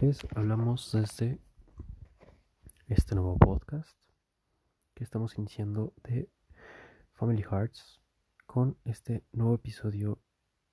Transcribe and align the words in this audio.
Les 0.00 0.26
hablamos 0.34 0.90
desde 0.90 1.38
este 2.88 3.14
nuevo 3.14 3.36
podcast 3.36 3.94
que 4.94 5.04
estamos 5.04 5.36
iniciando 5.36 5.92
de 6.04 6.30
Family 7.12 7.42
Hearts 7.42 8.00
con 8.46 8.78
este 8.86 9.22
nuevo 9.32 9.56
episodio 9.56 10.18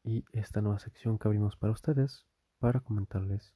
y 0.05 0.24
esta 0.32 0.61
nueva 0.61 0.79
sección 0.79 1.20
que 1.20 1.28
abrimos 1.28 1.57
para 1.57 1.74
ustedes 1.74 2.25
para 2.60 2.79
comentarles 2.79 3.54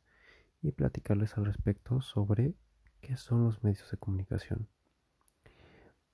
y 0.62 0.74
platicarles 0.74 1.38
al 1.38 1.46
respecto 1.46 2.02
sobre 2.02 2.56
qué 3.00 3.16
son 3.16 3.46
los 3.46 3.64
medios 3.64 3.90
de 3.90 3.98
comunicación. 3.98 4.68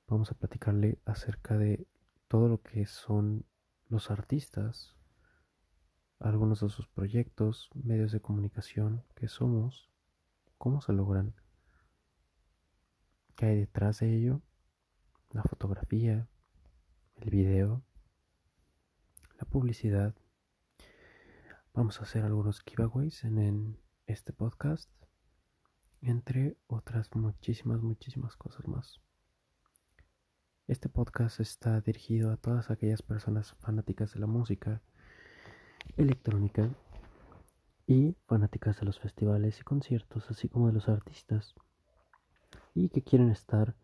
Vamos 0.08 0.30
a 0.30 0.36
platicarle 0.36 1.00
acerca 1.06 1.58
de 1.58 1.88
todo 2.28 2.50
lo 2.50 2.62
que 2.62 2.86
son 2.86 3.46
los 3.90 4.12
artistas, 4.12 4.97
algunos 6.20 6.62
de 6.62 6.70
sus 6.70 6.88
proyectos, 6.88 7.70
medios 7.74 8.12
de 8.12 8.22
comunicación, 8.22 9.04
qué 9.16 9.28
somos, 9.28 9.90
cómo 10.58 10.82
se 10.82 10.94
logran, 10.94 11.36
qué 13.36 13.48
hay 13.48 13.60
detrás 13.60 14.00
de 14.00 14.16
ello, 14.16 14.42
la 15.32 15.44
fotografía, 15.44 16.28
el 17.18 17.30
video, 17.30 17.84
la 19.38 19.46
publicidad. 19.46 20.16
Vamos 21.74 22.00
a 22.00 22.04
hacer 22.04 22.24
algunos 22.24 22.62
giveaways 22.62 23.24
en, 23.24 23.38
en 23.38 23.80
este 24.08 24.34
podcast, 24.34 24.90
entre 26.02 26.58
otras 26.66 27.16
muchísimas, 27.16 27.82
muchísimas 27.82 28.36
cosas 28.36 28.68
más. 28.68 29.02
Este 30.68 30.90
podcast 30.90 31.40
está 31.40 31.80
dirigido 31.82 32.32
a 32.32 32.38
todas 32.38 32.72
aquellas 32.72 33.02
personas 33.02 33.54
fanáticas 33.60 34.14
de 34.14 34.20
la 34.20 34.28
música 34.28 34.82
electrónica 35.98 36.70
y 37.88 38.16
fanáticas 38.28 38.80
de 38.80 38.86
los 38.86 39.00
festivales 39.00 39.60
y 39.60 39.64
conciertos, 39.64 40.30
así 40.30 40.48
como 40.48 40.68
de 40.68 40.74
los 40.74 40.90
artistas, 40.90 41.56
y 42.76 42.90
que 42.90 43.02
quieren 43.02 43.30
estar 43.30 43.76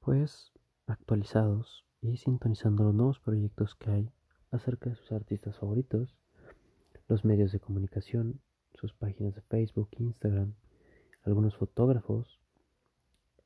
pues 0.00 0.52
actualizados 0.86 1.84
y 2.00 2.16
sintonizando 2.16 2.84
los 2.84 2.94
nuevos 2.94 3.20
proyectos 3.20 3.74
que 3.76 3.90
hay 3.90 4.12
acerca 4.50 4.90
de 4.90 4.96
sus 4.96 5.12
artistas 5.12 5.58
favoritos, 5.58 6.16
los 7.08 7.24
medios 7.24 7.52
de 7.52 7.60
comunicación, 7.60 8.40
sus 8.74 8.92
páginas 8.92 9.34
de 9.34 9.42
Facebook, 9.42 9.90
Instagram, 9.98 10.54
algunos 11.22 11.56
fotógrafos, 11.56 12.40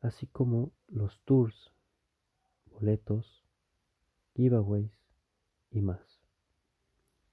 así 0.01 0.27
como 0.27 0.73
los 0.89 1.21
tours, 1.25 1.73
boletos, 2.73 3.45
giveaways 4.35 4.91
y 5.71 5.83
más. 5.83 6.10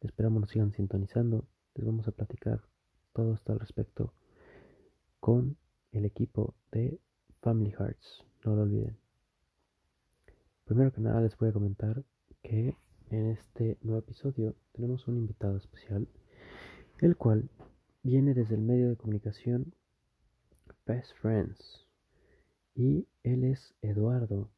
Esperamos 0.02 0.42
nos 0.42 0.50
sigan 0.52 0.72
sintonizando. 0.74 1.48
Les 1.76 1.86
vamos 1.86 2.08
a 2.08 2.12
platicar 2.12 2.62
todo 3.14 3.34
esto 3.34 3.52
al 3.52 3.60
respecto 3.60 4.14
con 5.20 5.58
el 5.92 6.06
equipo 6.06 6.54
de 6.72 7.00
Family 7.42 7.72
Hearts. 7.72 8.24
No 8.46 8.56
lo 8.56 8.64
olviden. 8.64 8.98
Primero 10.66 10.92
que 10.92 11.02
nada 11.02 11.22
les 11.22 11.38
voy 11.38 11.50
a 11.50 11.54
comentar 11.54 12.04
que 12.44 12.76
en 13.10 13.28
este 13.28 13.78
nuevo 13.82 14.00
episodio 14.00 14.56
tenemos 14.74 15.08
un 15.08 15.18
invitado 15.18 15.58
especial, 15.58 16.08
el 17.00 17.16
cual 17.16 17.50
viene 18.04 18.34
desde 18.34 18.56
el 18.56 18.62
medio 18.62 18.90
de 18.90 18.98
comunicación 18.98 19.74
Best 20.86 21.14
Friends. 21.22 21.88
Y 22.76 23.08
él 23.24 23.44
es 23.44 23.74
Eduardo. 23.82 24.50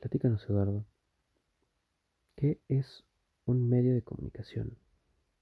Platícanos, 0.00 0.48
Eduardo. 0.48 0.84
¿Qué 2.36 2.60
es 2.68 3.04
un 3.48 3.68
medio 3.68 3.94
de 3.94 4.02
comunicación. 4.02 4.76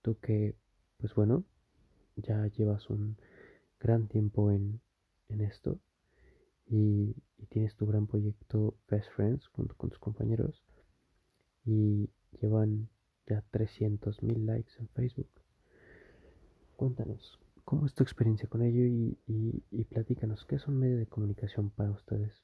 Tú 0.02 0.18
que, 0.20 0.54
pues 0.98 1.14
bueno, 1.14 1.44
ya 2.16 2.46
llevas 2.46 2.88
un 2.88 3.16
gran 3.80 4.06
tiempo 4.08 4.50
en, 4.50 4.80
esto 5.28 5.78
y, 6.66 7.14
tienes 7.50 7.76
tu 7.76 7.86
gran 7.86 8.06
proyecto 8.06 8.76
Best 8.88 9.10
Friends 9.14 9.46
junto 9.48 9.74
con 9.76 9.90
tus 9.90 9.98
compañeros 9.98 10.64
y 11.64 12.08
llevan 12.40 12.88
ya 13.26 13.42
300 13.50 14.22
mil 14.22 14.46
likes 14.46 14.72
en 14.78 14.88
Facebook. 14.88 15.30
Cuéntanos, 16.76 17.38
¿cómo 17.64 17.86
es 17.86 17.94
tu 17.94 18.02
experiencia 18.02 18.48
con 18.48 18.62
ello 18.62 18.84
y, 18.84 19.18
y, 19.26 19.62
y 19.70 19.84
platícanos 19.84 20.44
qué 20.44 20.56
es 20.56 20.66
un 20.66 20.78
medio 20.78 20.96
de 20.96 21.06
comunicación 21.06 21.70
para 21.70 21.90
ustedes? 21.90 22.42